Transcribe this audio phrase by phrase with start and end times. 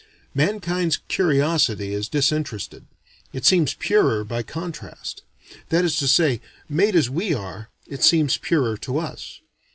[0.33, 2.87] Mankind's curiosity is disinterested;
[3.33, 5.21] it seems purer by contrast.
[5.69, 9.41] That is to say, made as we are, it seems purer to us.